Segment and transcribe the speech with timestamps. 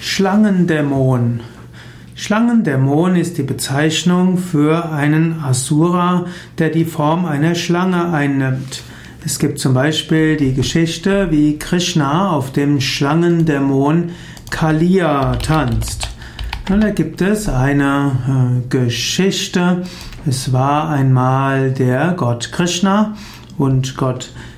[0.00, 1.40] Schlangendämon.
[2.14, 6.26] Schlangendämon ist die Bezeichnung für einen Asura,
[6.58, 8.82] der die Form einer Schlange einnimmt.
[9.24, 14.10] Es gibt zum Beispiel die Geschichte, wie Krishna auf dem Schlangendämon
[14.50, 16.08] Kaliya tanzt.
[16.70, 19.82] Und da gibt es eine äh, Geschichte.
[20.26, 23.16] Es war einmal der Gott Krishna
[23.56, 24.57] und Gott Krishna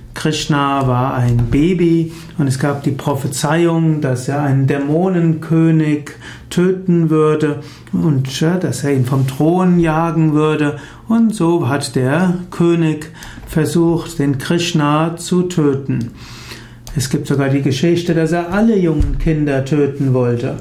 [0.86, 6.10] war ein Baby und es gab die Prophezeiung, dass er einen Dämonenkönig
[6.50, 7.60] töten würde
[7.92, 10.78] und dass er ihn vom Thron jagen würde.
[11.08, 13.10] Und so hat der König
[13.46, 16.10] versucht, den Krishna zu töten.
[16.94, 20.56] Es gibt sogar die Geschichte, dass er alle jungen Kinder töten wollte.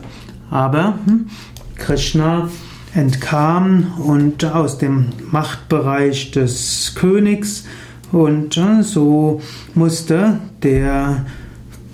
[0.50, 1.28] Aber hm,
[1.76, 2.50] Krishna
[2.96, 7.66] entkam und aus dem Machtbereich des Königs
[8.12, 9.42] und äh, so
[9.76, 11.26] musste der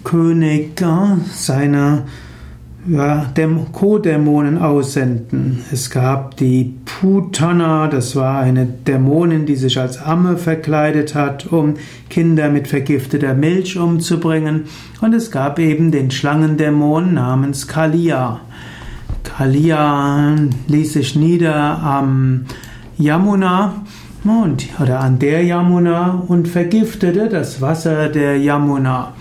[0.03, 2.03] König äh, seine
[2.87, 3.31] ja,
[3.71, 5.63] Co-Dämonen aussenden.
[5.71, 11.75] Es gab die Putana, das war eine Dämonin, die sich als Amme verkleidet hat, um
[12.09, 14.65] Kinder mit vergifteter Milch umzubringen.
[15.01, 18.41] Und es gab eben den Schlangendämon namens Kalia.
[19.23, 20.35] Kalia
[20.67, 22.45] ließ sich nieder am
[22.97, 23.83] Yamuna
[24.29, 29.13] und, oder an der Yamuna und vergiftete das Wasser der Yamuna.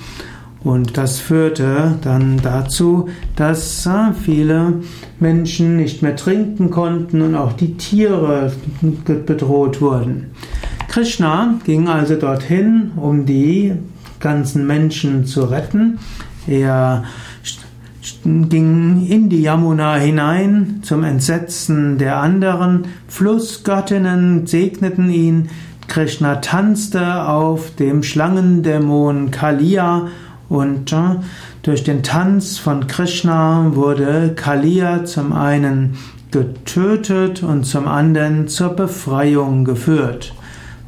[0.63, 4.81] Und das führte dann dazu, dass äh, viele
[5.21, 8.51] Menschen nicht mehr trinken konnten und auch die Tiere
[9.05, 10.31] bedroht wurden.
[10.89, 13.73] Krishna ging also dorthin, um die
[14.21, 15.99] ganzen Menschen zu retten.
[16.47, 17.05] Er
[18.25, 22.87] ging in die Yamuna hinein zum Entsetzen der anderen.
[23.07, 25.51] Flussgöttinnen segneten ihn.
[25.89, 30.09] Krishna tanzte auf dem Schlangendämon Kaliya
[30.49, 31.17] und äh,
[31.63, 35.97] durch den Tanz von Krishna wurde Kaliya zum einen
[36.31, 40.35] getötet und zum anderen zur Befreiung geführt.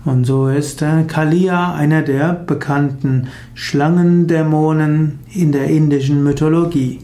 [0.06, 7.00] Und so ist äh, Kaliya einer der bekannten Schlangendämonen in der indischen Mythologie.